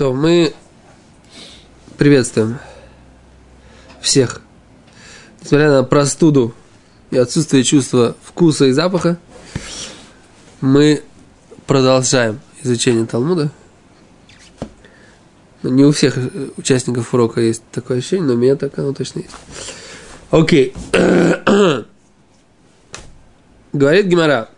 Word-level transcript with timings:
То 0.00 0.14
мы 0.14 0.54
приветствуем 1.98 2.58
всех. 4.00 4.40
Несмотря 5.42 5.70
на 5.70 5.84
простуду 5.84 6.54
и 7.10 7.18
отсутствие 7.18 7.64
чувства 7.64 8.16
вкуса 8.22 8.64
и 8.64 8.72
запаха, 8.72 9.18
мы 10.62 11.02
продолжаем 11.66 12.40
изучение 12.62 13.04
Талмуда. 13.04 13.52
Ну, 15.62 15.68
не 15.68 15.84
у 15.84 15.92
всех 15.92 16.16
участников 16.56 17.12
урока 17.12 17.42
есть 17.42 17.62
такое 17.70 17.98
ощущение, 17.98 18.26
но 18.26 18.32
у 18.32 18.38
меня 18.38 18.56
так 18.56 18.78
оно 18.78 18.94
точно 18.94 19.18
есть. 19.18 19.36
Окей. 20.30 20.72
Говорит 23.74 24.06
Гимара. 24.06 24.48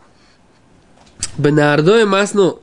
Бенардое 1.36 2.06
масну, 2.06 2.61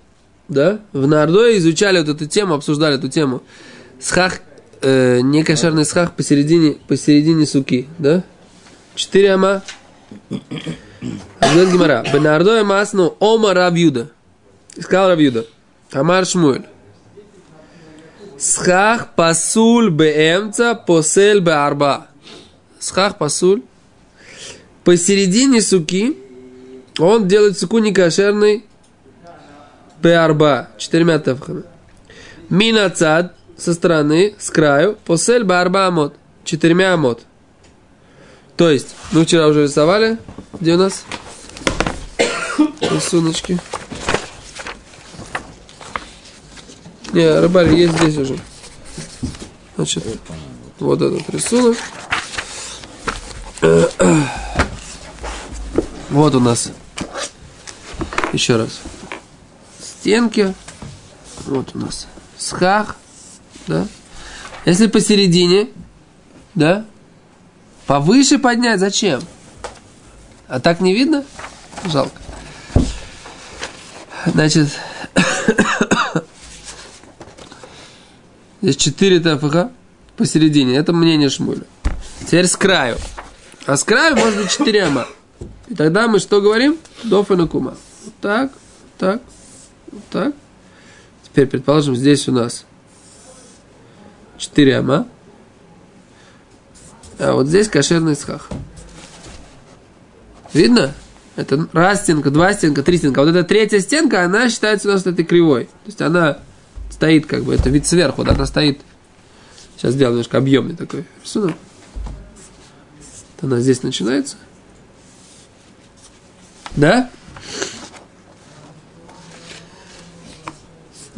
да? 0.49 0.79
В 0.91 1.07
Нардое 1.07 1.57
изучали 1.57 1.99
вот 1.99 2.09
эту 2.09 2.25
тему, 2.25 2.55
обсуждали 2.55 2.95
эту 2.95 3.07
тему. 3.07 3.41
Схах, 3.99 4.39
э, 4.81 5.21
некошерный 5.21 5.85
схах 5.85 6.15
посередине, 6.15 6.77
посередине 6.87 7.45
суки, 7.45 7.87
да? 7.97 8.23
Четыре 8.95 9.33
ама. 9.33 9.61
Говорит 11.39 11.71
Гимара. 11.71 12.03
Бенардое 12.11 12.63
масну 12.63 13.15
ома 13.19 13.53
Равьюда. 13.53 14.09
Сказал 14.77 15.09
Равьюда. 15.09 15.45
Амар 15.91 16.25
Шмуэль. 16.25 16.65
Схах 18.37 19.15
пасуль 19.15 19.89
беэмца 19.89 20.75
посель 20.75 21.39
беарба. 21.39 22.07
Схах 22.79 23.17
пасуль. 23.17 23.61
Посередине 24.83 25.61
суки 25.61 26.17
он 26.97 27.27
делает 27.27 27.57
суку 27.57 27.79
некошерный 27.79 28.65
беарба. 30.01 30.69
Четырьмя 30.77 31.19
тефхами. 31.19 31.63
Минацад 32.49 33.35
со 33.57 33.73
стороны, 33.73 34.35
с 34.39 34.49
краю. 34.49 34.97
Посель 35.05 35.43
беарба 35.43 35.87
амот. 35.87 36.15
Четырьмя 36.43 36.93
амот. 36.93 37.21
То 38.55 38.69
есть, 38.69 38.95
мы 39.11 39.25
вчера 39.25 39.47
уже 39.47 39.63
рисовали. 39.63 40.17
Где 40.59 40.73
у 40.73 40.77
нас? 40.77 41.05
Рисуночки. 42.81 43.59
Не, 47.13 47.39
рыбарь 47.39 47.73
есть 47.73 47.93
здесь 47.97 48.17
уже. 48.17 48.37
Значит, 49.75 50.03
вот 50.79 51.01
этот 51.01 51.29
рисунок. 51.29 51.77
Вот 56.09 56.33
у 56.33 56.39
нас. 56.39 56.71
Еще 58.33 58.55
раз. 58.55 58.81
Стенки. 60.09 60.55
Вот 61.45 61.75
у 61.75 61.77
нас. 61.77 62.07
Схах. 62.35 62.95
Да. 63.67 63.85
Если 64.65 64.87
посередине, 64.87 65.69
да, 66.55 66.87
повыше 67.85 68.39
поднять, 68.39 68.79
зачем? 68.79 69.21
А 70.47 70.59
так 70.59 70.79
не 70.81 70.95
видно? 70.95 71.23
Жалко. 71.85 72.19
Значит, 74.25 74.69
Здесь 78.63 78.77
4 78.77 79.19
ТФХ 79.19 79.71
посередине. 80.17 80.75
Это 80.75 80.91
мнение 80.91 81.29
Шмуля. 81.29 81.65
Теперь 82.25 82.47
с 82.47 82.57
краю. 82.57 82.97
А 83.67 83.77
с 83.77 83.83
краю 83.83 84.15
быть 84.15 84.49
4 84.49 84.85
ама. 84.85 85.05
И 85.67 85.75
тогда 85.75 86.07
мы 86.07 86.17
что 86.17 86.41
говорим? 86.41 86.79
Доф 87.03 87.29
и. 87.29 87.77
Вот 88.05 88.13
так, 88.21 88.51
так. 88.97 89.21
Теперь, 91.23 91.47
предположим, 91.47 91.95
здесь 91.95 92.27
у 92.27 92.31
нас 92.31 92.65
4 94.37 94.77
ама. 94.77 95.07
А 97.17 97.33
вот 97.33 97.47
здесь 97.47 97.67
кошерный 97.67 98.15
схах. 98.15 98.49
Видно? 100.53 100.93
Это 101.35 101.67
раз 101.73 102.01
стенка, 102.01 102.31
два 102.31 102.53
стенка, 102.53 102.83
три 102.83 102.97
стенка. 102.97 103.19
Вот 103.19 103.29
эта 103.29 103.43
третья 103.43 103.79
стенка, 103.79 104.23
она 104.23 104.49
считается 104.49 104.89
у 104.89 104.91
нас 104.91 105.05
этой 105.05 105.23
кривой. 105.23 105.65
То 105.65 105.85
есть 105.85 106.01
она 106.01 106.39
стоит 106.89 107.27
как 107.27 107.43
бы, 107.43 107.53
это 107.53 107.69
вид 107.69 107.85
сверху, 107.85 108.23
да, 108.23 108.33
она 108.33 108.45
стоит. 108.45 108.81
Сейчас 109.77 109.93
сделаю 109.93 110.15
немножко 110.15 110.37
объемный 110.37 110.75
такой 110.75 111.05
рисунок. 111.23 111.55
Она 113.41 113.59
здесь 113.59 113.83
начинается. 113.83 114.35
Да? 116.75 117.09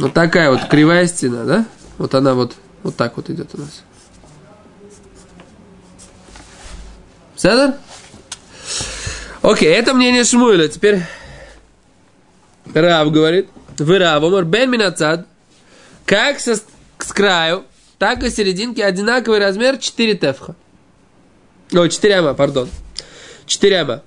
Вот 0.02 0.14
такая 0.14 0.50
вот 0.50 0.68
кривая 0.68 1.06
стена, 1.06 1.44
да? 1.46 1.66
Вот 2.00 2.16
она 2.16 2.34
вот, 2.34 2.56
вот 2.82 2.96
так 2.96 3.18
вот 3.18 3.30
идет 3.30 3.54
у 3.54 3.60
нас. 3.60 3.84
Седер? 7.36 7.76
Окей, 9.44 9.70
это 9.70 9.94
мнение 9.94 10.24
Шмуэля. 10.24 10.68
Теперь 10.70 11.04
Рав 12.74 13.12
говорит. 13.12 13.48
Вы 13.78 14.00
Рав, 14.00 14.24
Омар 14.24 14.44
Бен 14.44 14.72
Минацад. 14.72 15.28
Как 16.08 16.40
со, 16.40 16.56
с 16.56 17.14
краю, 17.14 17.66
так 18.00 18.24
и 18.24 18.32
серединки 18.32 18.82
одинаковый 18.82 19.38
размер 19.38 19.78
4 19.78 20.16
тефха. 20.16 20.56
О, 21.74 21.88
4 21.88 22.16
ама, 22.16 22.34
пардон. 22.34 22.70
4 23.46 23.82
ама. 23.82 24.02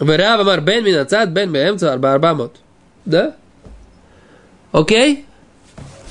Верав 0.00 0.40
амар 0.40 0.60
бен 0.60 0.84
минацад 0.84 1.28
бен 1.30 1.54
арба 1.54 2.14
арбамот. 2.14 2.56
Да? 3.04 3.36
Окей? 4.72 5.26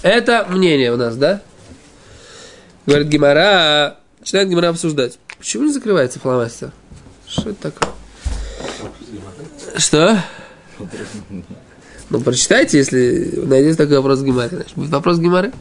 Это 0.04 0.46
мнение 0.50 0.94
у 0.94 0.98
нас, 0.98 1.16
да? 1.16 1.42
Говорит 2.86 3.08
Гимара, 3.08 3.98
начинает 4.20 4.50
Гимара 4.50 4.70
обсуждать. 4.70 5.18
Почему 5.38 5.66
не 5.66 5.74
закрывается 5.74 6.20
фломастер? 6.20 6.72
Что 7.28 7.50
это 7.50 7.72
такое? 7.72 7.90
Что? 9.78 10.18
Ну, 12.10 12.22
прочитайте, 12.22 12.78
если 12.78 13.40
найдете 13.46 13.78
такой 13.78 13.98
вопрос 13.98 14.20
в 14.20 14.26
Гимаре. 14.26 14.50
Значит, 14.50 14.76
будет 14.76 14.92
вопрос 14.92 15.18
Гимары? 15.18 15.52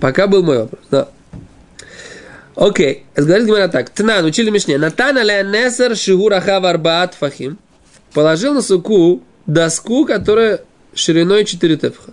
Пока 0.00 0.26
был 0.26 0.42
мой 0.42 0.58
вопрос, 0.58 0.82
да. 0.90 1.08
Окей, 2.56 3.04
говорит 3.14 3.46
Гимара 3.46 3.68
так. 3.68 3.90
Тнан, 3.90 4.24
учили 4.24 4.50
Мишне. 4.50 4.78
Натана 4.78 5.22
леонесер 5.22 5.96
шигураха 5.96 6.58
варбаат 6.60 7.14
фахим. 7.14 7.58
Положил 8.12 8.54
на 8.54 8.62
суку 8.62 9.22
доску, 9.46 10.06
которая 10.06 10.62
шириной 10.94 11.44
4 11.44 11.76
тефха. 11.76 12.12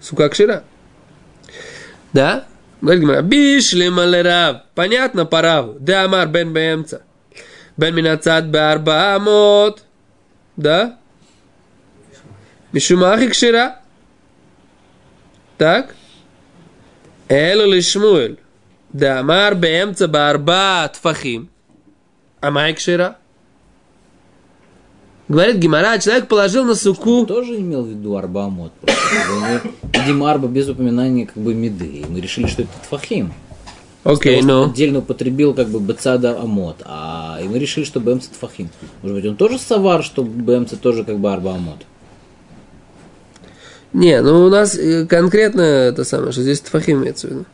Сука 0.00 0.28
кшира. 0.28 0.64
Да? 2.12 2.46
Говорит 2.80 3.02
Гимара. 3.02 3.22
Бишли 3.22 3.88
малерав. 3.88 4.62
Понятно, 4.74 5.26
парав. 5.26 5.78
Да 5.78 6.04
амар 6.04 6.26
бен 6.28 6.52
бемца. 6.52 7.02
Бен 7.76 7.94
минацат 7.94 8.50
барба 8.50 9.14
амот. 9.14 9.84
Да? 10.56 10.98
Мишумахи 12.72 13.28
кшира. 13.28 13.80
Так. 15.58 15.94
Элу 17.28 17.70
лишмуэль. 17.72 18.38
Да 18.92 19.20
амар 19.20 19.54
бемца 19.54 20.08
барба 20.08 20.90
тфахим. 20.92 21.50
Амай 22.40 22.74
кшира. 22.74 23.19
Говорит 25.30 25.58
Гимара, 25.58 25.96
человек 26.00 26.26
положил 26.26 26.64
на 26.64 26.74
суку... 26.74 27.24
Тоже 27.24 27.60
имел 27.60 27.84
в 27.84 27.88
виду 27.88 28.16
арбамот. 28.16 28.72
Видимо, 29.92 30.28
арба 30.28 30.48
без 30.48 30.68
упоминания 30.68 31.26
как 31.26 31.40
бы 31.40 31.54
меды. 31.54 31.86
И 31.86 32.04
мы 32.04 32.20
решили, 32.20 32.48
что 32.48 32.62
это 32.62 32.72
тфахим. 32.82 33.32
Окей, 34.02 34.40
okay, 34.40 34.44
ну. 34.44 34.64
Отдельно 34.64 34.98
употребил 34.98 35.54
как 35.54 35.68
бы 35.68 35.78
бцада 35.78 36.36
амот. 36.36 36.78
А 36.84 37.38
и 37.40 37.46
мы 37.46 37.60
решили, 37.60 37.84
что 37.84 38.00
бмц 38.00 38.26
тфахим. 38.26 38.70
Может 39.02 39.18
быть, 39.18 39.26
он 39.26 39.36
тоже 39.36 39.60
савар, 39.60 40.02
что 40.02 40.24
бмц 40.24 40.72
тоже 40.82 41.04
как 41.04 41.20
бы 41.20 41.32
арба 41.32 41.54
амот. 41.54 41.78
Не, 43.92 44.22
ну 44.22 44.46
у 44.46 44.48
нас 44.48 44.76
э, 44.76 45.06
конкретно 45.06 45.60
это 45.60 46.02
самое, 46.02 46.32
что 46.32 46.42
здесь 46.42 46.60
тфахим 46.60 47.04
имеется 47.04 47.28
в 47.28 47.30
виду. 47.30 47.44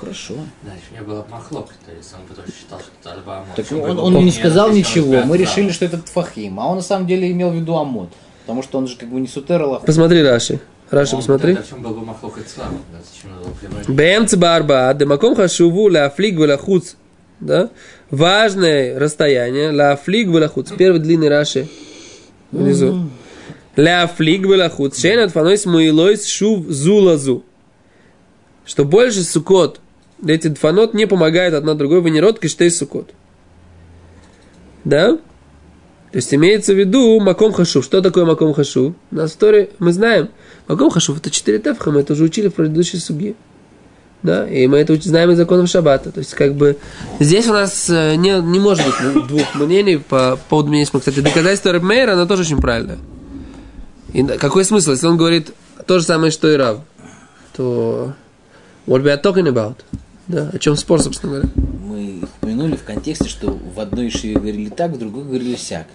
Хорошо. 0.00 0.34
Да, 0.62 0.72
еще 0.72 1.00
не 1.00 1.06
было 1.06 1.26
махлок, 1.30 1.68
то 1.86 1.92
есть 1.92 2.12
он 2.14 2.20
потом 2.28 2.44
считал, 2.52 2.78
что 2.80 2.90
это 3.00 3.12
арба 3.18 3.36
амот. 3.38 3.56
Так 3.56 3.66
он, 3.72 3.90
его 3.90 4.02
он 4.04 4.24
не 4.24 4.30
сказал 4.30 4.70
ничего. 4.72 5.22
Мы 5.24 5.36
решили, 5.38 5.70
что 5.70 5.84
это 5.84 5.98
тфахим. 5.98 6.58
А 6.60 6.68
он 6.68 6.76
на 6.76 6.82
самом 6.82 7.06
деле 7.06 7.30
имел 7.30 7.50
в 7.50 7.54
виду 7.54 7.76
амот. 7.76 8.10
Потому 8.46 8.62
что 8.62 8.78
он 8.78 8.86
же 8.88 8.96
как 8.96 9.08
бы 9.08 9.20
не 9.20 9.26
сутер 9.28 9.64
Посмотри, 9.86 10.22
Раши. 10.22 10.60
Раши, 10.90 11.14
Он- 11.14 11.20
посмотри. 11.22 11.54
да, 11.54 11.62
В 11.62 11.68
чем 11.68 11.82
был 11.82 11.90
бы 11.94 12.04
махлок 12.04 12.38
и 12.38 12.42
цлам, 12.42 12.78
да, 12.92 12.98
зачем 13.10 13.30
надо 13.34 13.48
было 13.48 13.54
прямой- 13.54 13.84
Бэмц 13.96 14.34
барба, 14.34 14.92
демаком 14.94 15.34
хашуву 15.34 15.88
ля 15.88 16.10
флиг 16.10 16.38
валахуц. 16.38 16.94
Да? 17.40 17.70
Важное 18.10 18.98
расстояние. 18.98 19.70
Ля 19.72 19.96
флиг 19.96 20.28
валахуц. 20.28 20.72
Первый 20.72 21.00
длинный 21.00 21.28
Раши. 21.28 21.68
Внизу. 22.52 23.08
Ля 23.76 24.06
флиг 24.06 24.46
валахуц. 24.46 25.00
Шейн 25.00 25.20
от 25.20 25.32
фанойс 25.32 25.64
муилойс 25.66 26.26
шув 26.26 26.66
зулазу. 26.68 27.44
Что 28.66 28.84
больше 28.84 29.22
сукот. 29.22 29.80
Эти 30.24 30.48
дфанот 30.48 30.94
не 30.94 31.06
помогают 31.06 31.54
одна 31.54 31.74
другой. 31.74 32.00
Вы 32.00 32.10
не 32.10 32.20
род 32.20 32.38
киштей 32.38 32.70
сукот. 32.70 33.10
Да? 34.84 35.18
То 36.14 36.18
есть 36.18 36.32
имеется 36.32 36.74
в 36.74 36.78
виду 36.78 37.18
Маком 37.20 37.52
Хашув. 37.52 37.84
Что 37.84 38.00
такое 38.00 38.24
Маком 38.24 38.54
Хашув? 38.54 38.94
На 39.10 39.26
истории 39.26 39.70
мы 39.78 39.92
знаем. 39.92 40.28
Маком 40.68 40.90
Хашув 40.90 41.18
это 41.18 41.30
четыре 41.30 41.58
тефха, 41.58 41.90
мы 41.90 42.00
это 42.00 42.12
уже 42.12 42.24
учили 42.24 42.48
в 42.48 42.54
предыдущей 42.54 42.98
суге. 42.98 43.34
Да, 44.22 44.48
и 44.48 44.66
мы 44.68 44.78
это 44.78 44.94
знаем 44.94 45.32
из 45.32 45.36
законов 45.36 45.68
Шаббата. 45.68 46.10
То 46.10 46.20
есть, 46.20 46.32
как 46.34 46.54
бы, 46.54 46.78
здесь 47.20 47.46
у 47.46 47.52
нас 47.52 47.90
э, 47.90 48.14
не, 48.14 48.40
не 48.40 48.58
может 48.58 48.86
быть 48.86 49.26
двух 49.26 49.54
мнений 49.54 49.98
по 49.98 50.38
поводу 50.48 50.70
мнения. 50.70 50.86
Кстати, 50.86 51.20
доказательство 51.20 51.72
Рэбмейра, 51.72 52.12
оно 52.12 52.24
тоже 52.26 52.42
очень 52.42 52.60
правильное. 52.60 52.98
И 54.14 54.22
какой 54.22 54.64
смысл, 54.64 54.92
если 54.92 55.08
он 55.08 55.18
говорит 55.18 55.52
то 55.86 55.98
же 55.98 56.06
самое, 56.06 56.30
что 56.30 56.50
и 56.50 56.56
Рав, 56.56 56.78
то 57.54 58.14
what 58.86 59.02
we 59.02 59.12
are 59.14 59.20
talking 59.20 59.46
about? 59.46 59.74
Да, 60.28 60.50
о 60.52 60.58
чем 60.58 60.76
спор, 60.76 61.02
собственно 61.02 61.32
говоря. 61.32 61.48
Мы 61.54 62.22
упомянули 62.22 62.76
в 62.76 62.84
контексте, 62.84 63.28
что 63.28 63.50
в 63.50 63.78
одной 63.78 64.10
шиве 64.10 64.34
говорили 64.34 64.70
так, 64.70 64.92
в 64.92 64.98
другой 64.98 65.24
говорили 65.24 65.56
сяк. 65.56 65.86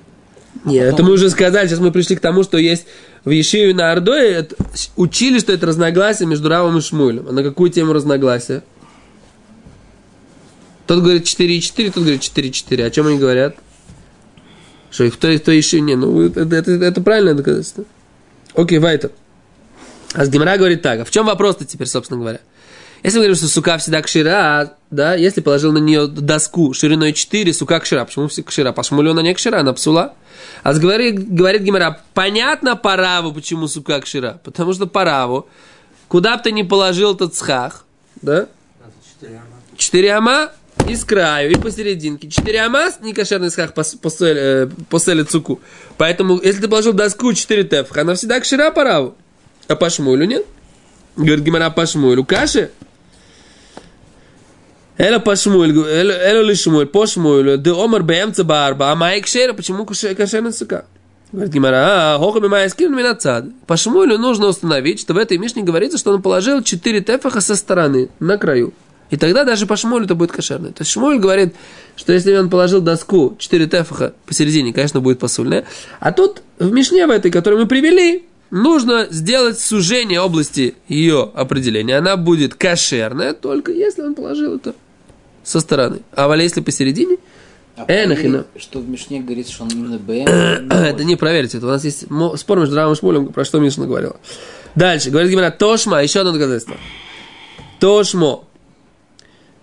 Нет, 0.65 0.91
потом... 0.91 0.93
это 0.93 1.03
мы 1.03 1.11
уже 1.13 1.29
сказали, 1.29 1.67
сейчас 1.67 1.79
мы 1.79 1.91
пришли 1.91 2.15
к 2.15 2.19
тому, 2.19 2.43
что 2.43 2.57
есть 2.57 2.85
в 3.23 3.29
Ешиве 3.29 3.73
на 3.73 3.91
Ордое, 3.91 4.47
учили, 4.95 5.39
что 5.39 5.53
это 5.53 5.67
разногласие 5.67 6.27
между 6.27 6.49
Равом 6.49 6.77
и 6.77 6.81
Шмулем. 6.81 7.27
А 7.29 7.31
на 7.31 7.43
какую 7.43 7.69
тему 7.69 7.93
разногласия? 7.93 8.63
Тот 10.87 11.01
говорит 11.01 11.23
4,4, 11.23 11.91
тот 11.91 12.03
говорит 12.03 12.21
4,4. 12.21 12.83
О 12.83 12.89
чем 12.89 13.07
они 13.07 13.19
говорят? 13.19 13.55
Что 14.89 15.03
их 15.03 15.13
кто, 15.15 15.31
кто 15.37 15.51
еще 15.51 15.81
не. 15.81 15.95
Ну, 15.95 16.25
это, 16.25 16.41
это, 16.41 16.71
это 16.71 17.01
правильное 17.01 17.35
доказательство. 17.35 17.85
Окей, 18.55 18.79
Вайтер. 18.79 19.11
А 20.13 20.25
с 20.25 20.29
Гимара 20.29 20.57
говорит 20.57 20.81
так. 20.81 21.01
А 21.01 21.05
в 21.05 21.11
чем 21.11 21.27
вопрос-то 21.27 21.65
теперь, 21.65 21.87
собственно 21.87 22.19
говоря? 22.19 22.39
Если 23.03 23.17
мы 23.17 23.23
говорим, 23.23 23.35
что 23.35 23.47
сука 23.47 23.77
всегда 23.77 24.01
кшира, 24.01 24.73
да, 24.91 25.15
если 25.15 25.41
положил 25.41 25.71
на 25.71 25.77
нее 25.77 26.07
доску 26.07 26.73
шириной 26.73 27.13
4, 27.13 27.53
сука 27.53 27.79
кшира. 27.79 28.03
Почему 28.03 28.27
все 28.27 28.43
кшира? 28.43 28.71
По 28.73 28.83
шмулю 28.83 29.11
она 29.11 29.21
не 29.21 29.33
кшира, 29.33 29.59
она 29.59 29.73
псула. 29.73 30.15
А 30.63 30.73
говорит, 30.73 31.31
говорит 31.33 31.61
Гимара, 31.61 32.01
понятно 32.13 32.75
по 32.75 32.95
раву, 32.95 33.31
почему 33.31 33.67
сука 33.67 34.01
кшира. 34.01 34.41
Потому 34.43 34.73
что 34.73 34.85
по 34.85 35.05
раву, 35.05 35.47
куда 36.07 36.35
бы 36.37 36.43
ты 36.43 36.51
ни 36.51 36.63
положил 36.63 37.15
этот 37.15 37.35
схах, 37.35 37.85
да? 38.21 38.47
Четыре 39.77 40.13
ама 40.13 40.51
и 40.87 40.95
с 40.95 41.05
краю, 41.05 41.51
и 41.51 41.55
посерединке. 41.55 42.29
Четыре 42.29 42.61
ама, 42.61 42.89
не 43.01 43.13
кошерный 43.13 43.49
схах 43.51 43.73
поселит 43.73 45.27
э, 45.27 45.31
суку. 45.31 45.61
Поэтому, 45.97 46.39
если 46.41 46.61
ты 46.61 46.67
положил 46.67 46.91
доску 46.91 47.31
4 47.31 47.63
тефха, 47.63 48.01
она 48.01 48.15
всегда 48.15 48.39
кшира 48.41 48.71
по 48.71 48.83
раву. 48.83 49.15
А 49.67 49.75
по 49.75 49.89
шмулю 49.89 50.25
нет? 50.25 50.45
Говорит 51.15 51.45
Гимара 51.45 51.69
по 51.69 51.85
шмулю. 51.85 52.25
Каши? 52.25 52.71
Эла 54.99 55.19
по 55.19 55.33
шмуль, 55.37 55.71
эла 55.71 56.41
ли 56.41 56.55
шмуль, 56.55 56.85
по 56.85 57.07
шмулю, 57.07 57.57
да 57.57 57.71
омар 57.71 58.03
бэмца 58.03 58.43
барба, 58.43 58.91
а 58.91 58.95
май 58.95 59.21
кшера, 59.21 59.53
почему 59.53 59.85
кошерная 59.85 60.51
сука? 60.51 60.83
Говорит 61.31 61.53
Гимара, 61.53 62.15
а, 62.15 62.17
хоха 62.17 62.41
мимая 62.41 62.67
скин 62.67 62.93
минацад. 62.93 63.45
По 63.65 63.77
шмулю 63.77 64.17
нужно 64.17 64.47
установить, 64.47 64.99
что 64.99 65.13
в 65.13 65.17
этой 65.17 65.37
мишне 65.37 65.63
говорится, 65.63 65.97
что 65.97 66.11
он 66.11 66.21
положил 66.21 66.61
4 66.61 66.99
тефаха 66.99 67.39
со 67.39 67.55
стороны, 67.55 68.09
на 68.19 68.37
краю. 68.37 68.73
И 69.09 69.15
тогда 69.15 69.45
даже 69.45 69.67
по 69.67 69.77
шмулю 69.77 70.03
это 70.03 70.15
будет 70.15 70.33
кошерное. 70.33 70.71
То 70.71 70.81
есть 70.81 70.91
шмуль 70.91 71.17
говорит, 71.17 71.55
что 71.95 72.11
если 72.11 72.35
он 72.35 72.49
положил 72.49 72.81
доску 72.81 73.37
4 73.39 73.67
тефаха 73.67 74.13
посередине, 74.25 74.73
конечно, 74.73 74.99
будет 74.99 75.19
посульное. 75.19 75.63
А 76.01 76.11
тут 76.11 76.41
в 76.57 76.73
мишне 76.73 77.07
в 77.07 77.11
этой, 77.11 77.31
которую 77.31 77.61
мы 77.61 77.67
привели, 77.69 78.25
нужно 78.51 79.07
сделать 79.11 79.61
сужение 79.61 80.19
области 80.19 80.75
ее 80.89 81.31
определения. 81.33 81.97
Она 81.99 82.17
будет 82.17 82.55
кошерная, 82.55 83.31
только 83.31 83.71
если 83.71 84.01
он 84.01 84.13
положил 84.13 84.57
это 84.57 84.73
со 85.43 85.59
стороны. 85.59 86.01
А 86.13 86.27
валя 86.27 86.43
если 86.43 86.61
посередине, 86.61 87.17
А 87.75 87.85
Энахина. 87.87 88.45
Что 88.57 88.79
в 88.79 88.89
Мишне 88.89 89.21
говорится, 89.21 89.53
что 89.53 89.63
он 89.63 89.69
именно 89.69 89.97
БМ. 89.97 90.71
это 90.71 91.03
не 91.03 91.15
проверить. 91.15 91.55
Это 91.55 91.65
у 91.65 91.69
нас 91.69 91.83
есть 91.83 92.05
спор 92.37 92.59
между 92.59 92.75
Равом 92.75 92.93
и 92.93 92.95
Шмулем, 92.97 93.27
про 93.27 93.45
что 93.45 93.59
Мишна 93.59 93.85
говорила. 93.85 94.17
Дальше. 94.75 95.09
Говорит 95.09 95.31
Гимара, 95.31 95.51
Тошма, 95.51 96.03
еще 96.03 96.19
одно 96.19 96.33
доказательство. 96.33 96.75
Тошмо. 97.79 98.45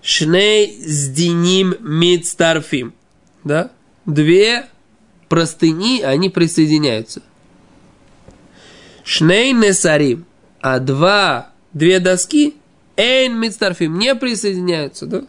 Шней 0.03 0.77
сдиним 0.81 1.77
мидстарфим. 1.81 2.95
Да? 3.45 3.71
Две 4.07 4.67
простыни, 5.29 6.03
они 6.03 6.31
присоединяются. 6.31 7.23
Шней 9.05 9.53
несарим. 9.53 10.27
А 10.61 10.79
два, 10.79 11.51
две 11.73 12.01
доски, 12.01 12.57
эйн 12.97 13.39
мидстарфим, 13.39 13.99
не 13.99 14.15
присоединяются, 14.15 15.07
да? 15.07 15.25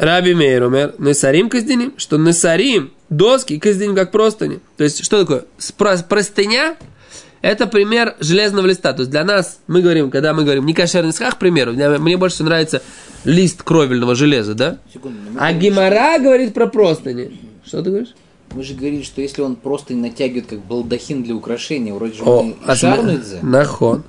Раби 0.00 0.34
Мейр 0.34 0.62
умер, 0.64 0.94
Несарим 0.98 1.48
каздиним, 1.50 1.92
что 1.98 2.16
Несарим, 2.16 2.90
доски, 3.10 3.58
каздиним 3.58 3.94
как 3.94 4.10
простыни. 4.10 4.60
То 4.76 4.84
есть, 4.84 5.04
что 5.04 5.20
такое? 5.20 5.44
Спро- 5.58 6.02
Простыня– 6.08 6.76
это 7.42 7.66
пример 7.66 8.16
железного 8.20 8.66
листа. 8.66 8.92
То 8.94 9.00
есть, 9.00 9.10
для 9.10 9.24
нас, 9.24 9.60
мы 9.66 9.82
говорим, 9.82 10.10
когда 10.10 10.32
мы 10.32 10.44
говорим 10.44 10.64
не 10.64 10.72
кошерный 10.74 11.12
схах, 11.12 11.34
к 11.36 11.38
примеру, 11.38 11.72
мне, 11.72 11.88
мне 11.98 12.16
больше 12.16 12.42
нравится 12.44 12.80
лист 13.24 13.62
кровельного 13.62 14.14
железа, 14.14 14.54
да? 14.54 14.78
Секунду, 14.92 15.18
А 15.38 15.52
Гимара 15.52 16.18
говорит 16.18 16.54
про 16.54 16.66
простыни. 16.66 17.38
Что 17.66 17.82
ты 17.82 17.90
говоришь? 17.90 18.08
что- 18.08 18.56
Мы 18.56 18.62
же 18.64 18.74
говорили, 18.74 19.02
что 19.02 19.20
если 19.20 19.42
он 19.42 19.54
просто 19.54 19.92
не 19.94 20.00
натягивает 20.00 20.46
как 20.46 20.60
балдахин 20.64 21.22
для 21.22 21.34
украшения, 21.34 21.92
вроде 21.94 22.14
же 22.14 22.22
О, 22.24 22.42
мы 22.42 22.56
а 22.66 22.74
шарнует 22.74 23.24
см- 23.26 23.46
нахон. 23.46 24.02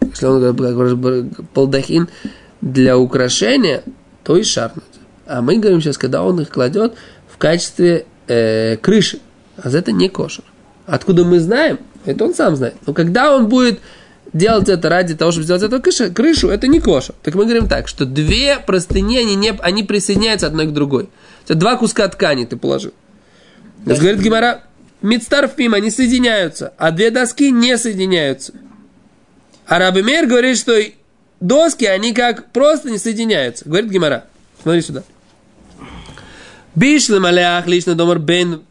Если 0.00 0.26
он 0.26 0.40
говорит, 0.54 1.34
как 1.36 1.44
балдахин 1.54 2.08
для 2.62 2.96
украшения, 2.98 3.84
то 4.24 4.36
и 4.36 4.42
шарнут. 4.42 4.84
А 5.28 5.42
мы 5.42 5.58
говорим 5.58 5.80
сейчас, 5.80 5.98
когда 5.98 6.22
он 6.22 6.40
их 6.40 6.48
кладет 6.48 6.94
в 7.30 7.36
качестве 7.36 8.06
э, 8.26 8.76
крыши. 8.78 9.20
А 9.62 9.68
это 9.68 9.92
не 9.92 10.08
кошер. 10.08 10.44
Откуда 10.86 11.24
мы 11.24 11.38
знаем? 11.38 11.78
Это 12.06 12.24
он 12.24 12.34
сам 12.34 12.56
знает. 12.56 12.76
Но 12.86 12.94
когда 12.94 13.36
он 13.36 13.48
будет 13.48 13.80
делать 14.32 14.68
это 14.68 14.88
ради 14.88 15.14
того, 15.14 15.30
чтобы 15.30 15.44
сделать 15.44 15.62
эту 15.62 15.82
крышу, 15.82 16.12
крышу 16.12 16.48
это 16.48 16.66
не 16.66 16.80
кошер. 16.80 17.14
Так 17.22 17.34
мы 17.34 17.44
говорим 17.44 17.68
так, 17.68 17.88
что 17.88 18.06
две 18.06 18.58
простыни, 18.58 19.18
они, 19.18 19.34
не, 19.34 19.50
они 19.60 19.82
присоединяются 19.82 20.46
одной 20.46 20.66
к 20.66 20.72
другой. 20.72 21.10
Это 21.44 21.54
два 21.54 21.76
куска 21.76 22.08
ткани 22.08 22.46
ты 22.46 22.56
положил. 22.56 22.92
Есть, 23.84 24.00
говорит 24.00 24.20
Гимара, 24.20 24.62
Мидстарфим, 25.02 25.74
они 25.74 25.90
соединяются, 25.90 26.72
а 26.78 26.90
две 26.90 27.10
доски 27.10 27.50
не 27.50 27.76
соединяются. 27.76 28.54
А 29.66 29.78
Раби 29.78 30.02
Мейр 30.02 30.26
говорит, 30.26 30.56
что 30.56 30.74
доски, 31.40 31.84
они 31.84 32.14
как 32.14 32.50
просто 32.52 32.90
не 32.90 32.98
соединяются. 32.98 33.68
Говорит 33.68 33.90
Гимара, 33.90 34.24
смотри 34.62 34.80
сюда. 34.80 35.02
Бишлем 36.78 37.24
алях 37.24 37.66
лично 37.66 37.94
домар 37.94 38.18
бен 38.18 38.62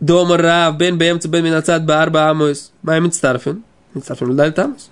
домар 0.00 0.40
рав 0.40 0.76
бен 0.76 0.98
бемца 0.98 1.28
бен 1.28 1.44
минацат 1.44 1.84
барба 1.86 2.30
амус. 2.30 2.72
Май 2.82 3.00
мидстарфин. 3.00 3.62
Мидстарфин 3.94 4.36
дали 4.36 4.50
тамус. 4.50 4.90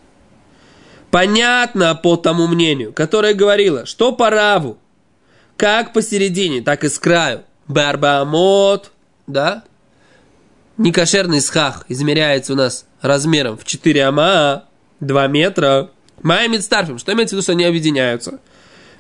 Понятно 1.11 1.95
по 1.97 2.17
тому 2.17 2.47
мнению, 2.47 2.93
которое 2.93 3.35
говорило, 3.35 3.85
что 3.85 4.13
по 4.13 4.31
раву, 4.31 4.79
как 5.57 5.93
посередине, 5.93 6.63
так 6.63 6.85
и 6.85 6.89
с 6.89 6.99
краю. 6.99 7.43
Барбамот, 7.67 8.93
да? 9.27 9.65
Некошерный 10.77 11.41
схах 11.41 11.85
измеряется 11.89 12.53
у 12.53 12.57
нас 12.57 12.87
размером 13.01 13.59
в 13.59 13.65
4 13.65 14.05
ама, 14.05 14.65
2 15.01 15.27
метра. 15.27 15.91
Майя 16.23 16.49
мидстарфим. 16.49 16.99
Что 16.99 17.13
имеется 17.13 17.35
в 17.35 17.37
виду, 17.37 17.43
что 17.43 17.53
они 17.53 17.65
объединяются? 17.65 18.39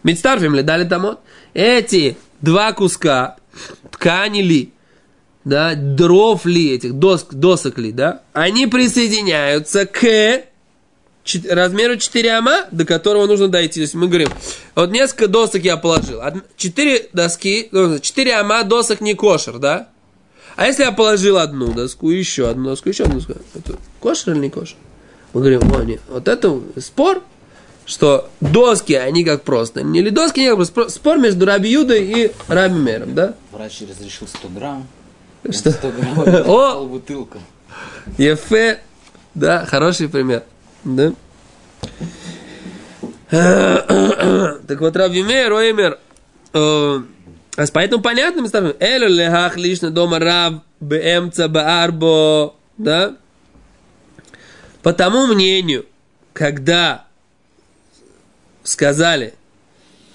Мидстарфим 0.02 0.54
ли 0.54 0.62
дали 0.62 0.84
тамот? 0.84 1.20
Эти 1.54 2.16
два 2.40 2.72
куска 2.72 3.36
ткани 3.90 4.42
ли, 4.42 4.72
да, 5.44 5.74
дров 5.74 6.44
ли, 6.46 6.72
этих 6.74 6.94
доск, 6.94 7.34
досок 7.34 7.78
ли, 7.78 7.92
да, 7.92 8.22
они 8.32 8.66
присоединяются 8.66 9.86
к 9.86 10.44
размеру 11.48 11.96
4 11.96 12.30
ама, 12.32 12.66
до 12.72 12.84
которого 12.84 13.26
нужно 13.26 13.48
дойти. 13.48 13.74
То 13.74 13.82
есть 13.82 13.94
мы 13.94 14.08
говорим, 14.08 14.28
вот 14.74 14.90
несколько 14.90 15.28
досок 15.28 15.62
я 15.64 15.76
положил. 15.76 16.18
Од- 16.20 16.44
Четыре 16.56 17.08
доски, 17.12 17.70
4 18.02 18.34
ама 18.34 18.64
досок 18.64 19.00
не 19.00 19.14
кошер, 19.14 19.58
да? 19.58 19.88
А 20.56 20.66
если 20.66 20.82
я 20.82 20.92
положил 20.92 21.38
одну 21.38 21.72
доску, 21.72 22.10
еще 22.10 22.48
одну 22.48 22.70
доску, 22.70 22.88
еще 22.88 23.04
одну 23.04 23.16
доску, 23.20 23.34
это 23.54 23.78
кошер 24.00 24.32
или 24.34 24.40
не 24.40 24.50
кошер? 24.50 24.76
Мы 25.32 25.40
говорим, 25.40 25.60
о, 25.74 25.82
нет, 25.84 26.00
вот 26.08 26.28
это 26.28 26.60
спор, 26.78 27.22
что 27.86 28.30
доски, 28.40 28.92
они 28.92 29.24
как 29.24 29.42
просто. 29.42 29.80
Или 29.80 30.10
доски, 30.10 30.40
не 30.40 30.48
как 30.48 30.56
просто. 30.72 30.92
Спор- 30.92 31.18
между 31.18 31.46
Раби 31.46 31.70
Юдой 31.70 32.04
и 32.04 32.32
Раби 32.48 32.78
Мером, 32.78 33.14
да? 33.14 33.34
Врач 33.50 33.82
разрешил 33.82 34.26
100 34.26 34.48
грамм. 34.48 34.86
Что? 35.50 35.70
100 35.70 35.90
грамм. 35.90 36.18
О! 36.48 36.86
Бутылка. 36.86 37.38
Ефе, 38.18 38.80
да, 39.34 39.64
хороший 39.66 40.08
пример. 40.08 40.44
Да? 40.84 41.12
так 43.30 44.80
вот, 44.80 44.94
Раби 44.94 45.22
Мейр, 45.22 45.52
Оймер, 45.52 45.98
э, 46.52 47.00
а 47.56 47.64
поэтому 47.72 48.02
понятно, 48.02 48.42
мы 48.42 48.48
ставим, 48.48 48.74
элю 48.78 49.08
лехах 49.08 49.56
лишно 49.56 49.90
дома 49.90 50.18
рав 50.18 50.54
бэмца 50.80 51.48
баарбо, 51.48 52.54
да? 52.78 53.16
По 54.82 54.92
тому 54.92 55.26
мнению, 55.26 55.86
когда 56.32 57.04
сказали, 58.62 59.34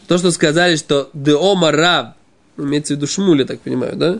то, 0.08 0.18
что 0.18 0.32
сказали, 0.32 0.76
что 0.76 1.10
деома 1.14 1.72
рав, 1.72 2.14
имеется 2.58 2.94
в 2.94 2.98
виду 2.98 3.08
Шмуля, 3.08 3.46
так 3.46 3.60
понимаю, 3.62 3.96
да? 3.96 4.20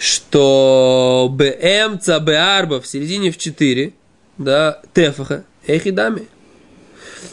что 0.00 1.28
БМ, 1.30 2.00
ЦБ, 2.00 2.82
в 2.82 2.86
середине 2.86 3.30
в 3.30 3.36
4, 3.36 3.92
да, 4.38 4.80
тефаха, 4.94 5.44
эхидами. 5.66 6.26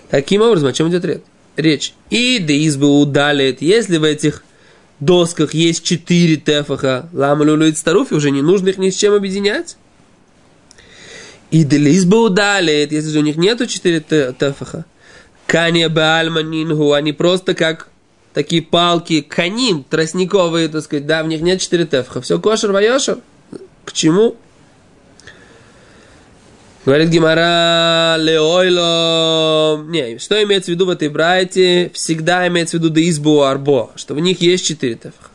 Таким 0.09 0.41
образом, 0.41 0.67
о 0.67 0.73
чем 0.73 0.89
идет 0.89 1.05
речь? 1.05 1.21
речь? 1.55 1.93
И 2.09 2.39
да 2.39 2.51
избы 2.53 2.87
удалит, 2.99 3.61
если 3.61 3.97
в 3.97 4.03
этих 4.03 4.43
досках 4.99 5.53
есть 5.53 5.83
4 5.83 6.35
тефаха, 6.37 7.09
ламалюлю 7.13 7.67
и 7.67 7.73
старуфи, 7.73 8.13
уже 8.13 8.31
не 8.31 8.41
нужно 8.41 8.67
их 8.69 8.77
ни 8.77 8.89
с 8.89 8.95
чем 8.97 9.13
объединять. 9.13 9.77
И 11.51 11.63
да 11.63 11.77
избы 11.77 12.21
удалит, 12.21 12.91
если 12.91 13.11
же 13.11 13.19
у 13.19 13.23
них 13.23 13.37
нету 13.37 13.65
4 13.65 14.33
тефаха, 14.37 14.85
каня 15.47 15.89
бальманинху, 15.89 16.91
они 16.91 17.13
просто 17.13 17.55
как 17.55 17.87
такие 18.33 18.61
палки, 18.61 19.21
канин, 19.21 19.83
тростниковые, 19.83 20.67
так 20.67 20.83
сказать, 20.83 21.07
да, 21.07 21.23
в 21.23 21.27
них 21.27 21.41
нет 21.41 21.59
4 21.59 21.85
тефха. 21.85 22.21
Все 22.21 22.39
кошер, 22.39 22.71
вайошер. 22.71 23.19
К 23.83 23.93
чему? 23.93 24.35
Говорит 26.85 27.09
Гимара, 27.09 28.15
леойло... 28.17 29.83
Не, 29.87 30.19
что 30.19 30.41
имеется 30.43 30.71
в 30.71 30.75
виду 30.75 30.85
в 30.85 30.89
этой 30.89 31.09
брайте? 31.09 31.91
Всегда 31.93 32.47
имеется 32.47 32.77
в 32.77 32.79
виду 32.79 32.93
да 32.93 33.01
избу 33.09 33.41
арбо, 33.41 33.91
что 33.95 34.13
в 34.13 34.19
них 34.19 34.41
есть 34.41 34.65
4 34.65 34.95
тефха. 34.95 35.29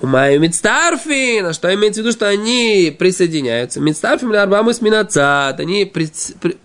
Умаю 0.00 0.40
мидстарфин, 0.40 1.46
а 1.46 1.52
что 1.52 1.72
имеется 1.74 2.00
в 2.00 2.04
виду, 2.04 2.12
что 2.12 2.26
они 2.26 2.94
присоединяются? 2.98 3.80
Мидстарфин 3.80 4.30
или 4.30 4.38
арбамус 4.38 4.80
минацат, 4.80 5.60
они 5.60 5.84
при, 5.84 6.10
при, 6.40 6.56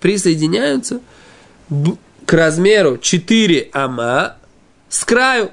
присоединяются 0.00 1.00
к 1.68 2.32
размеру 2.32 2.98
4 2.98 3.70
ама, 3.72 4.36
с 4.88 5.04
краю. 5.04 5.50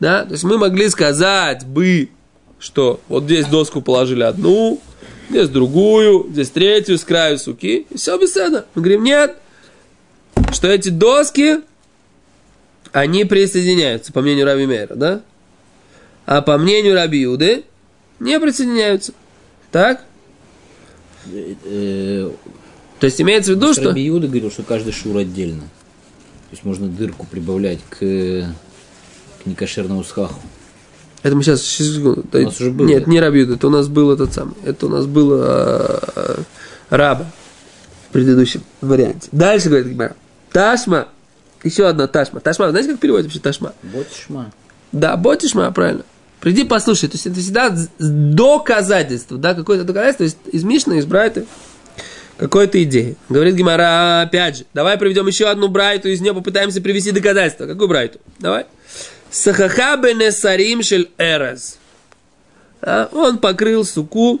Да? 0.00 0.24
То 0.24 0.32
есть 0.32 0.44
мы 0.44 0.58
могли 0.58 0.88
сказать 0.88 1.64
бы, 1.66 2.08
что 2.58 3.00
вот 3.08 3.24
здесь 3.24 3.46
доску 3.46 3.82
положили 3.82 4.22
одну, 4.22 4.80
здесь 5.30 5.48
другую, 5.48 6.26
здесь 6.30 6.50
третью, 6.50 6.98
с 6.98 7.04
краю 7.04 7.38
суки, 7.38 7.86
и 7.90 7.96
все 7.96 8.18
беседа. 8.18 8.66
Мы 8.74 8.82
говорим, 8.82 9.04
нет, 9.04 9.36
что 10.52 10.68
эти 10.68 10.88
доски, 10.88 11.60
они 12.92 13.24
присоединяются, 13.24 14.12
по 14.12 14.20
мнению 14.20 14.46
Раби 14.46 14.66
Мейра, 14.66 14.94
да? 14.94 15.20
А 16.26 16.42
по 16.42 16.56
мнению 16.58 16.94
Раби 16.94 17.20
Юды, 17.20 17.64
не 18.20 18.38
присоединяются. 18.40 19.12
Так? 19.70 20.04
Э, 23.04 23.06
То 23.06 23.06
есть 23.06 23.20
имеется 23.20 23.52
в 23.52 23.56
виду, 23.56 23.72
что... 23.72 23.88
Раби 23.88 24.02
Юда 24.02 24.26
говорил, 24.26 24.50
что 24.50 24.62
каждый 24.62 24.92
шур 24.92 25.16
отдельно 25.16 25.64
есть 26.54 26.64
можно 26.64 26.88
дырку 26.88 27.26
прибавлять 27.26 27.80
к, 27.90 27.98
к 27.98 29.46
некошерному 29.46 30.04
схаху. 30.04 30.40
Это 31.22 31.34
мы 31.34 31.42
сейчас, 31.42 31.62
сейчас. 31.62 31.96
У 31.96 32.22
нас 32.32 32.60
уже 32.60 32.70
было. 32.70 32.86
Нет, 32.86 33.06
не 33.06 33.20
рабьют, 33.20 33.50
это 33.50 33.66
у 33.66 33.70
нас 33.70 33.88
был 33.88 34.12
этот 34.12 34.32
самый. 34.32 34.54
Это 34.64 34.86
у 34.86 34.88
нас 34.88 35.06
было 35.06 35.42
а, 35.44 36.42
раба 36.90 37.26
в 38.08 38.12
предыдущем 38.12 38.62
варианте. 38.80 39.28
Дальше 39.32 39.68
говорит 39.68 39.88
Гимара. 39.88 40.16
Ташма. 40.52 41.08
Еще 41.62 41.86
одна 41.86 42.06
ташма. 42.06 42.40
Ташма, 42.40 42.70
знаете, 42.70 42.90
как 42.90 43.00
переводится 43.00 43.28
вообще 43.28 43.40
ташма? 43.40 43.72
Ботишма. 43.82 44.52
Да, 44.92 45.16
ботишма, 45.16 45.72
правильно. 45.72 46.04
Приди 46.40 46.64
послушай. 46.64 47.08
То 47.08 47.14
есть 47.14 47.26
это 47.26 47.40
всегда 47.40 47.74
доказательство, 47.98 49.38
да, 49.38 49.54
какое-то 49.54 49.84
доказательство 49.84 50.24
из, 50.24 50.54
из 50.54 50.62
Мишны, 50.62 50.98
из 50.98 51.06
Брайта 51.06 51.46
какой-то 52.36 52.82
идеи. 52.82 53.16
Говорит 53.28 53.54
Гимара, 53.54 54.22
опять 54.22 54.58
же, 54.58 54.64
давай 54.74 54.98
приведем 54.98 55.26
еще 55.26 55.46
одну 55.46 55.68
брайту, 55.68 56.08
из 56.08 56.20
нее 56.20 56.34
попытаемся 56.34 56.80
привести 56.80 57.10
доказательства. 57.10 57.66
Какую 57.66 57.88
брайту? 57.88 58.18
Давай. 58.38 58.66
Сахаха 59.30 59.96
бенесарим 59.96 60.82
шель 60.82 61.10
эрез. 61.18 61.78
А, 62.82 63.08
он 63.12 63.38
покрыл 63.38 63.84
суку 63.84 64.40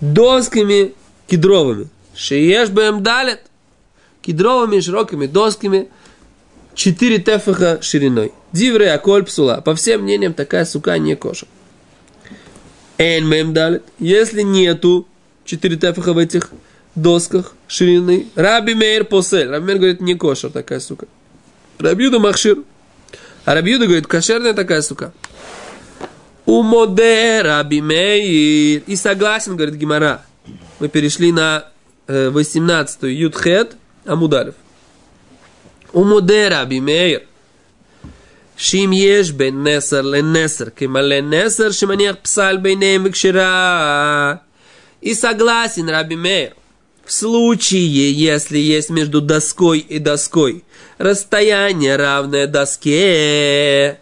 досками 0.00 0.94
кедровыми. 1.26 1.88
Шиеш 2.14 2.70
бэм 2.70 3.02
далит. 3.02 3.40
Кедровыми 4.20 4.80
широкими 4.80 5.26
досками. 5.26 5.88
Четыре 6.74 7.18
тефаха 7.18 7.80
шириной. 7.82 8.32
Дивры 8.52 8.86
аколь. 8.86 9.26
По 9.64 9.74
всем 9.74 10.02
мнениям, 10.02 10.34
такая 10.34 10.64
сука 10.64 10.98
не 10.98 11.16
коша. 11.16 11.46
Эн 12.98 13.26
мэм 13.28 13.52
далит. 13.52 13.82
Если 13.98 14.42
нету 14.42 15.06
четыре 15.44 15.76
тефаха 15.76 16.12
в 16.12 16.18
этих 16.18 16.50
досках 16.95 17.53
ширины. 17.67 18.27
Раби 18.35 18.73
Мейр 18.73 19.05
посель. 19.05 19.49
Раби 19.49 19.65
Мейр 19.65 19.77
говорит, 19.77 20.01
не 20.01 20.15
кошер 20.15 20.49
такая 20.49 20.79
сука. 20.79 21.07
Раби 21.79 22.05
Юда 22.05 22.19
махшир. 22.19 22.57
А 23.45 23.53
Раби 23.53 23.71
Юда 23.71 23.85
говорит, 23.85 24.07
кошерная 24.07 24.53
такая 24.53 24.81
сука. 24.81 25.13
Умоде 26.45 27.41
Раби 27.43 27.81
Мейр. 27.81 28.83
И 28.85 28.95
согласен, 28.95 29.55
говорит 29.55 29.75
Гимара. 29.75 30.23
Мы 30.79 30.87
перешли 30.87 31.31
на 31.31 31.65
18-ю 32.07 33.09
э, 33.09 33.13
Юдхет 33.13 33.75
Амудалев. 34.05 34.55
Умоде 35.93 36.47
Раби 36.49 36.79
Мейр. 36.79 37.23
שאם 38.57 38.91
יש 38.93 39.31
בין 39.31 39.67
נסר 39.67 40.01
לנסר 40.01 40.65
כמלא 40.75 41.21
נסר 41.21 41.71
שמניח 41.71 42.15
פסל 42.21 42.57
ביניהם 42.57 43.03
וקשרה. 43.05 44.35
И 45.03 45.13
согласен, 45.13 45.87
Раби 45.89 46.15
Мейр, 46.15 46.53
в 47.04 47.12
случае, 47.12 48.12
если 48.12 48.58
есть 48.58 48.90
между 48.90 49.20
доской 49.20 49.78
и 49.78 49.98
доской 49.98 50.64
расстояние 50.98 51.96
равное 51.96 52.46
доске, 52.46 53.98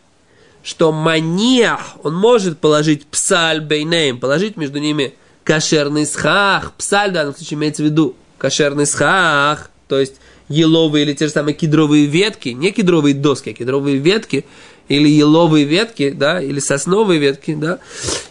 что 0.62 0.92
маньях, 0.92 1.97
он 2.02 2.14
может 2.14 2.59
положить 2.59 3.07
псаль 3.07 3.61
бейнейм, 3.61 4.21
положить 4.21 4.57
между 4.57 4.78
ними 4.78 5.14
кошерный 5.45 6.07
схах. 6.07 6.75
Псаль 6.75 7.11
в 7.11 7.14
данном 7.14 7.35
случае 7.35 7.59
имеется 7.59 7.83
в 7.83 7.87
виду 7.87 8.14
кошерный 8.38 8.87
схах, 8.87 9.71
то 9.88 9.99
есть 9.99 10.16
еловые 10.49 11.04
или 11.04 11.14
те 11.14 11.26
же 11.26 11.33
самые 11.33 11.54
кедровые 11.54 12.07
ветки, 12.07 12.50
не 12.50 12.71
кедровые 12.73 13.14
доски, 13.14 13.50
а 13.50 13.52
кедровые 13.54 13.97
ветки, 13.97 14.45
или 14.90 15.09
еловые 15.09 15.64
ветки, 15.64 16.11
да, 16.11 16.42
или 16.42 16.59
сосновые 16.59 17.20
ветки, 17.20 17.54
да, 17.54 17.78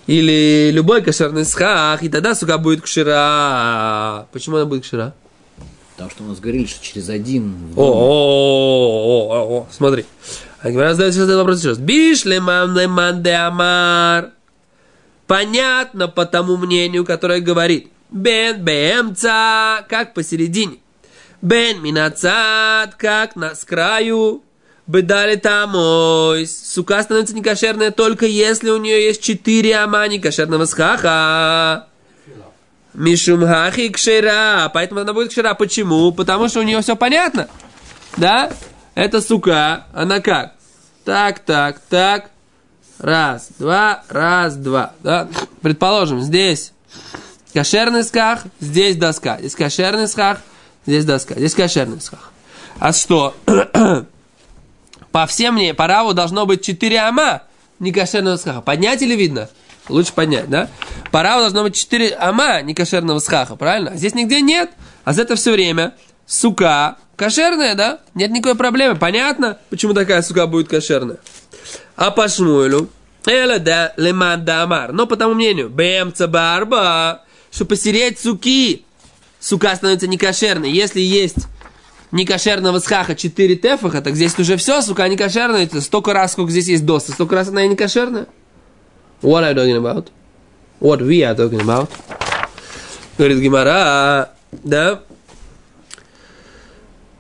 или 0.08 0.72
любой 0.72 1.02
кошерный 1.02 1.46
схах, 1.46 2.04
и 2.04 2.10
тогда 2.10 2.36
сука 2.36 2.58
будет 2.58 2.82
кшира. 2.82 4.28
Почему 4.34 4.58
она 4.58 4.66
будет 4.66 4.84
кшира? 4.84 5.14
Потому 5.94 6.12
что 6.12 6.24
у 6.24 6.28
нас 6.28 6.40
говорили, 6.40 6.66
что 6.66 6.84
через 6.84 7.08
один... 7.08 7.74
О, 7.78 7.82
о, 7.82 9.30
о, 9.32 9.60
о, 9.60 9.68
смотри. 9.72 10.06
А 10.62 10.70
Гимара 10.70 10.92
задает 10.92 11.14
сейчас 11.14 11.24
этот 11.24 11.38
вопрос 11.38 11.60
еще 11.60 11.70
раз. 11.70 11.78
Бишле 11.78 12.42
ман 12.42 13.24
де 13.24 13.32
амар. 13.32 14.32
Понятно 15.28 16.10
по 16.10 16.26
тому 16.26 16.58
мнению, 16.58 17.06
которое 17.06 17.40
говорит. 17.40 17.90
Бен 18.10 18.62
бемца, 18.62 19.86
как 19.88 20.14
посередине. 20.14 20.78
Бен 21.42 21.82
минацат, 21.82 22.96
как 22.96 23.38
на 23.38 23.56
с 23.56 23.64
краю. 23.64 24.44
Бедали 24.90 25.36
тамой. 25.36 26.48
Сука 26.48 27.04
становится 27.04 27.36
некошерная 27.36 27.92
только 27.92 28.26
если 28.26 28.72
у 28.72 28.78
нее 28.78 29.06
есть 29.06 29.22
четыре 29.22 29.76
ама 29.76 30.08
некошерного 30.08 30.66
схаха. 30.66 31.86
Мишум 32.96 33.46
хахи 33.46 33.90
кшера. 33.90 34.72
Поэтому 34.74 35.02
она 35.02 35.14
будет 35.14 35.30
кшера. 35.30 35.54
Почему? 35.54 36.12
Потому 36.12 36.48
что 36.50 36.62
у 36.62 36.64
нее 36.64 36.82
все 36.82 36.96
понятно. 36.96 37.48
Да? 38.18 38.52
Это 38.96 39.22
сука. 39.22 39.86
Она 39.94 40.22
как? 40.22 40.56
Так, 41.06 41.38
так, 41.38 41.80
так. 41.88 42.32
Раз, 42.98 43.50
два, 43.60 44.04
раз, 44.10 44.56
два. 44.56 44.94
Да? 45.04 45.28
Предположим, 45.62 46.20
здесь 46.20 46.74
кошерный 47.54 48.04
сках, 48.04 48.40
здесь 48.60 48.96
доска. 48.96 49.38
Здесь 49.38 49.54
кошерный 49.54 50.08
сках, 50.08 50.40
здесь 50.88 51.06
доска. 51.06 51.36
Здесь 51.36 51.54
кошерный 51.54 52.02
сках. 52.02 52.32
А 52.80 52.92
что? 52.92 53.36
по 55.12 55.26
всем 55.26 55.56
мне, 55.56 55.74
по 55.74 55.88
раву 55.88 56.14
должно 56.14 56.46
быть 56.46 56.64
4 56.64 57.00
ама 57.00 57.44
некошерного 57.80 58.38
схаха. 58.38 58.62
Поднять 58.62 59.02
или 59.02 59.16
видно? 59.16 59.50
Лучше 59.88 60.14
поднять, 60.14 60.50
да? 60.50 60.70
По 61.12 61.24
раву 61.24 61.42
должно 61.42 61.64
быть 61.64 61.76
4 61.76 62.16
ама 62.16 62.62
некошерного 62.62 63.20
схаха, 63.20 63.56
правильно? 63.56 63.96
Здесь 63.96 64.14
нигде 64.14 64.42
нет. 64.42 64.72
А 65.04 65.14
за 65.14 65.24
это 65.24 65.36
все 65.36 65.52
время 65.52 65.96
сука 66.26 66.98
кошерная, 67.16 67.76
да? 67.76 68.00
Нет 68.14 68.32
никакой 68.32 68.56
проблемы. 68.56 68.96
Понятно, 68.96 69.58
почему 69.70 69.94
такая 69.94 70.22
сука 70.22 70.46
будет 70.48 70.68
кошерная? 70.68 71.18
А 71.96 72.12
по 72.12 72.28
шмуэлю, 72.28 72.90
Эла 73.26 73.60
да 73.60 73.94
леман 73.98 74.46
да 74.46 74.64
амар. 74.64 74.92
Но 74.92 75.06
по 75.06 75.18
тому 75.18 75.34
мнению, 75.34 75.70
бэмца 75.70 76.28
барба, 76.28 77.24
что 77.52 77.66
посереть 77.66 78.20
суки, 78.20 78.86
сука 79.40 79.76
становится 79.76 80.08
некошерной. 80.08 80.72
Если 80.72 81.02
есть 81.02 81.48
некошерного 82.12 82.80
схаха 82.80 83.16
4 83.16 83.56
тефаха, 83.56 84.02
так 84.02 84.16
здесь 84.16 84.38
уже 84.40 84.58
все, 84.58 84.82
сука, 84.82 85.08
не 85.08 85.18
кошерное. 85.18 85.64
Это 85.64 85.82
столько 85.82 86.14
раз, 86.14 86.34
сколько 86.34 86.52
здесь 86.52 86.68
есть 86.68 86.86
доса, 86.86 87.12
столько 87.12 87.36
раз 87.36 87.50
она 87.50 87.64
и 87.64 87.68
не 87.68 87.76
кошерная. 87.76 88.28
What 89.22 89.44
are 89.44 89.54
you 89.54 89.56
talking 89.56 89.78
about? 89.78 90.08
What 90.80 91.02
we 91.02 91.22
are 91.22 91.36
talking 91.36 91.62
about? 91.62 91.90
Говорит 93.18 93.40
Гимара, 93.40 94.32
да? 94.52 95.02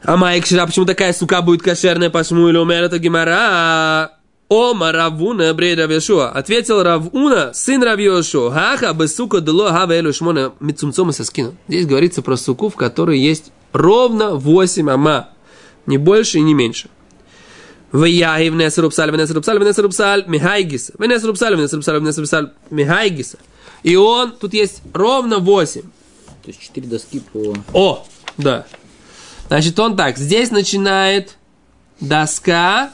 А 0.03 0.15
Майк 0.15 0.45
Шира, 0.45 0.65
почему 0.65 0.85
такая 0.85 1.11
сука 1.11 1.41
будет 1.41 1.61
кошерная 1.61 2.09
по 2.09 2.23
Шмуэлю? 2.23 2.61
Умер 2.61 2.83
это 2.83 2.99
Гимара. 2.99 4.13
Ома 4.47 4.91
Равуна 4.91 5.53
брей 5.53 5.75
Равьешуа. 5.75 6.29
Ответил 6.29 6.81
Равуна, 6.81 7.53
сын 7.53 7.83
Равьешуа. 7.83 8.49
Хаха 8.49 8.93
бы 8.93 9.07
сука 9.07 9.41
дало 9.41 9.69
хава 9.69 9.91
элю 9.91 10.11
шмона 10.13 10.53
мицумцома 10.59 11.11
соскину. 11.11 11.55
Здесь 11.67 11.85
говорится 11.85 12.21
про 12.21 12.37
суку, 12.37 12.69
в 12.69 12.75
которой 12.75 13.19
есть 13.19 13.51
ровно 13.73 14.35
8 14.35 14.89
ама. 14.89 15.29
Не 15.85 15.97
больше 15.97 16.37
и 16.37 16.41
не 16.41 16.53
меньше. 16.53 16.89
Вияги 17.91 18.49
внес 18.49 18.77
рубсаль, 18.77 19.11
внес 19.11 19.31
рубсаль, 19.31 19.57
внес 19.59 19.77
рубсаль, 19.79 20.25
михайгиса. 20.27 20.93
Внес 20.97 21.23
рубсаль, 21.23 21.55
внес 21.55 21.73
рубсаль, 21.73 21.99
внес 21.99 22.17
рубсаль, 22.17 22.53
михайгиса. 22.69 23.39
И 23.83 23.95
он, 23.95 24.33
тут 24.33 24.53
есть 24.53 24.81
ровно 24.93 25.39
8. 25.39 25.81
То 25.81 25.87
есть 26.47 26.59
четыре 26.59 26.87
доски 26.87 27.19
по... 27.19 27.55
О, 27.73 28.05
да. 28.37 28.65
Значит, 29.47 29.79
он 29.79 29.95
так, 29.95 30.17
здесь 30.17 30.51
начинает 30.51 31.37
доска, 31.99 32.91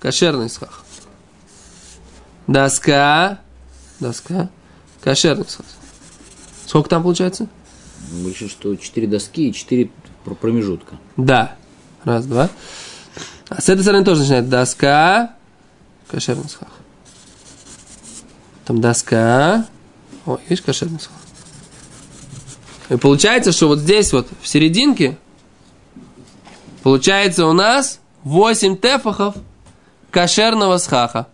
кошерный 0.00 0.50
схах. 0.50 0.84
Доска, 2.48 3.40
доска, 4.00 4.50
кошерный 5.00 5.48
схах. 5.48 5.66
Сколько 6.66 6.88
там 6.88 7.02
получается? 7.02 7.48
Мы 8.10 8.30
решили, 8.30 8.48
что 8.48 8.74
четыре 8.76 9.06
доски 9.06 9.48
и 9.48 9.52
четыре 9.52 9.90
пр- 10.24 10.34
промежутка. 10.34 10.96
Да. 11.16 11.56
Раз, 12.04 12.26
два. 12.26 12.50
А 13.48 13.60
с 13.60 13.68
этой 13.68 13.82
стороны 13.82 14.04
тоже 14.04 14.22
начинает 14.22 14.48
доска, 14.48 15.34
кошерный 16.08 16.48
схах. 16.48 16.68
Там 18.64 18.80
доска. 18.80 19.66
Ой, 20.26 20.38
видишь, 20.48 20.62
кошерный 20.64 21.00
схах. 21.00 21.16
И 22.88 22.96
получается, 22.96 23.52
что 23.52 23.68
вот 23.68 23.78
здесь 23.78 24.12
вот 24.12 24.28
в 24.40 24.48
серединке 24.48 25.16
получается 26.82 27.46
у 27.46 27.52
нас 27.52 28.00
8 28.24 28.76
тефахов 28.76 29.36
кошерного 30.10 30.78
схаха. 30.78 31.28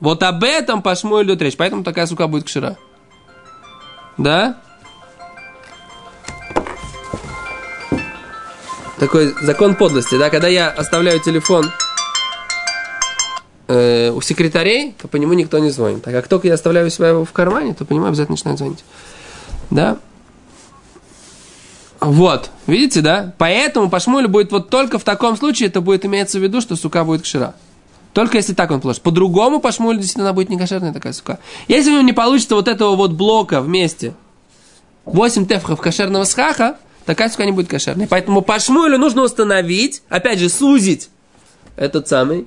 Вот 0.00 0.22
об 0.22 0.42
этом 0.42 0.82
по 0.82 0.94
Шмуэлю 0.94 1.30
идет 1.34 1.42
речь. 1.42 1.56
Поэтому 1.56 1.84
такая 1.84 2.06
сука 2.06 2.26
будет 2.26 2.44
кшира. 2.44 2.76
Да? 4.18 4.60
Такой 9.02 9.34
закон 9.42 9.74
подлости, 9.74 10.16
да? 10.16 10.30
Когда 10.30 10.46
я 10.46 10.68
оставляю 10.68 11.18
телефон 11.18 11.68
э, 13.66 14.10
у 14.10 14.20
секретарей, 14.20 14.94
то 14.96 15.08
по 15.08 15.16
нему 15.16 15.32
никто 15.32 15.58
не 15.58 15.70
звонит. 15.70 16.06
А 16.06 16.12
как 16.12 16.28
только 16.28 16.46
я 16.46 16.54
оставляю 16.54 16.88
себя 16.88 17.08
его 17.08 17.24
в 17.24 17.32
кармане, 17.32 17.74
то 17.74 17.84
по 17.84 17.94
нему 17.94 18.06
обязательно 18.06 18.34
начинают 18.34 18.60
звонить. 18.60 18.84
Да? 19.70 19.98
Вот, 21.98 22.50
видите, 22.68 23.00
да? 23.00 23.34
Поэтому 23.38 23.90
по 23.90 23.98
Шмулю 23.98 24.28
будет 24.28 24.52
вот 24.52 24.70
только 24.70 25.00
в 25.00 25.02
таком 25.02 25.36
случае, 25.36 25.68
это 25.68 25.80
будет 25.80 26.06
иметься 26.06 26.38
в 26.38 26.42
виду, 26.44 26.60
что 26.60 26.76
сука 26.76 27.02
будет 27.02 27.22
кшира. 27.22 27.56
Только 28.12 28.36
если 28.36 28.54
так 28.54 28.70
он 28.70 28.80
положит. 28.80 29.02
По-другому 29.02 29.58
по 29.58 29.72
Шмулю 29.72 29.98
действительно 29.98 30.28
она 30.28 30.32
будет 30.32 30.48
не 30.48 30.58
кошерная 30.58 30.92
такая 30.92 31.12
сука. 31.12 31.40
Если 31.66 31.90
у 31.90 31.94
него 31.94 32.02
не 32.02 32.12
получится 32.12 32.54
вот 32.54 32.68
этого 32.68 32.94
вот 32.94 33.10
блока 33.10 33.62
вместе, 33.62 34.14
8 35.06 35.46
тефхов 35.46 35.80
кошерного 35.80 36.22
схаха, 36.22 36.76
такая 37.06 37.28
сука 37.28 37.44
не 37.44 37.52
будет 37.52 37.68
кошерной. 37.68 38.06
Поэтому 38.06 38.42
по 38.42 38.58
Шмулю 38.58 38.98
нужно 38.98 39.22
установить, 39.22 40.02
опять 40.08 40.38
же, 40.38 40.48
сузить 40.48 41.10
этот 41.76 42.08
самый 42.08 42.46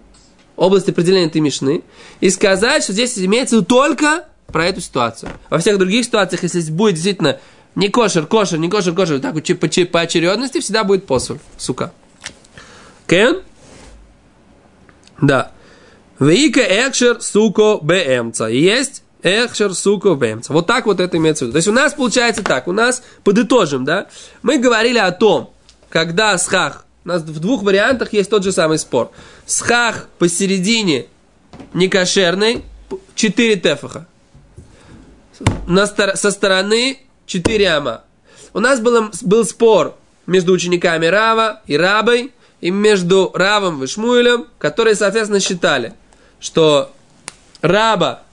область 0.55 0.87
определения 0.89 1.27
этой 1.27 1.41
мишны 1.41 1.83
и 2.21 2.29
сказать, 2.29 2.83
что 2.83 2.93
здесь 2.93 3.17
имеется 3.17 3.61
только 3.61 4.25
про 4.47 4.65
эту 4.65 4.81
ситуацию. 4.81 5.31
Во 5.49 5.57
всех 5.57 5.77
других 5.77 6.05
ситуациях, 6.05 6.43
если 6.43 6.61
будет 6.71 6.93
действительно 6.93 7.39
не 7.75 7.89
кошер, 7.89 8.25
кошер, 8.25 8.57
не 8.57 8.69
кошер, 8.69 8.93
кошер, 8.93 9.19
так 9.19 9.33
по, 9.33 9.69
че- 9.69 9.85
по 9.85 10.01
очередности 10.01 10.59
всегда 10.59 10.83
будет 10.83 11.05
посоль, 11.05 11.39
сука. 11.57 11.91
Кен? 13.07 13.41
Да. 15.21 15.51
Вейка 16.19 16.61
экшер 16.61 17.21
суко 17.21 17.77
бэмца. 17.81 18.45
Есть 18.45 19.03
экшер 19.25 19.73
суко 19.73 20.13
бэмца. 20.13 20.53
Вот 20.53 20.67
так 20.67 20.85
вот 20.85 20.99
это 20.99 21.17
имеется 21.17 21.45
в 21.45 21.47
виду. 21.47 21.53
То 21.53 21.57
есть 21.57 21.67
у 21.67 21.71
нас 21.71 21.93
получается 21.93 22.43
так, 22.43 22.67
у 22.67 22.71
нас, 22.71 23.01
подытожим, 23.23 23.83
да, 23.83 24.07
мы 24.43 24.59
говорили 24.59 24.99
о 24.99 25.11
том, 25.11 25.51
когда 25.89 26.37
схах, 26.37 26.85
у 27.03 27.07
нас 27.07 27.23
в 27.23 27.39
двух 27.39 27.63
вариантах 27.63 28.13
есть 28.13 28.29
тот 28.29 28.43
же 28.43 28.51
самый 28.51 28.77
спор. 28.77 29.11
Схах 29.45 30.07
посередине 30.19 31.07
некошерный, 31.73 32.63
4 33.15 33.55
тефаха. 33.55 34.07
На 35.67 35.87
со 35.87 36.31
стороны 36.31 36.99
4 37.25 37.69
ама. 37.69 38.03
У 38.53 38.59
нас 38.59 38.79
был, 38.79 39.09
был 39.21 39.43
спор 39.43 39.95
между 40.27 40.53
учениками 40.53 41.07
Рава 41.07 41.61
и 41.65 41.75
Рабой, 41.75 42.31
и 42.61 42.71
между 42.71 43.31
Равом 43.33 43.83
и 43.83 43.87
Шмуэлем, 43.87 44.47
которые, 44.59 44.95
соответственно, 44.95 45.39
считали, 45.39 45.93
что 46.39 46.91
Раба 47.61 48.24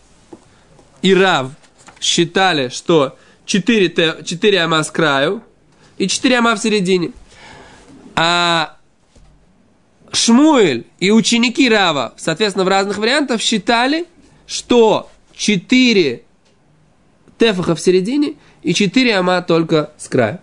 и 1.02 1.14
Рав 1.14 1.50
считали, 2.00 2.68
что 2.68 3.16
4, 3.44 3.88
те- 3.88 4.16
4 4.24 4.60
ама 4.60 4.82
с 4.82 4.90
краю 4.90 5.42
и 5.98 6.08
4 6.08 6.38
ама 6.38 6.54
в 6.54 6.58
середине. 6.58 7.12
А 8.14 8.76
Шмуэль 10.12 10.86
и 11.00 11.10
ученики 11.10 11.68
Рава, 11.68 12.14
соответственно, 12.16 12.64
в 12.64 12.68
разных 12.68 12.98
вариантах 12.98 13.40
считали, 13.40 14.06
что 14.46 15.10
4 15.34 16.22
тефаха 17.38 17.74
в 17.74 17.80
середине 17.80 18.34
и 18.62 18.74
4 18.74 19.16
ама 19.16 19.42
только 19.42 19.92
с 19.96 20.08
края. 20.08 20.40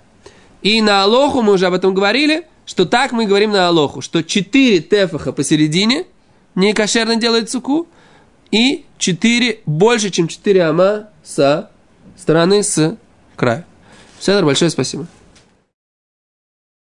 И 0.61 0.81
на 0.81 1.03
Алоху 1.03 1.41
мы 1.41 1.53
уже 1.53 1.67
об 1.67 1.73
этом 1.73 1.93
говорили, 1.93 2.45
что 2.65 2.85
так 2.85 3.11
мы 3.11 3.25
говорим 3.25 3.51
на 3.51 3.67
Алоху, 3.67 4.01
что 4.01 4.23
4 4.23 4.81
тефаха 4.81 5.31
посередине 5.31 6.05
не 6.55 6.73
кошерно 6.73 7.15
делает 7.15 7.49
суку, 7.49 7.87
и 8.51 8.85
4 8.97 9.59
больше, 9.65 10.09
чем 10.09 10.27
4 10.27 10.63
ама 10.63 11.09
со 11.23 11.69
стороны 12.17 12.63
с 12.63 12.97
края. 13.35 13.65
Все, 14.19 14.41
большое 14.43 14.69
спасибо. 14.69 15.07